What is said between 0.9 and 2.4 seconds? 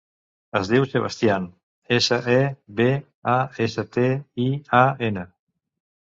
Sebastian: essa, e,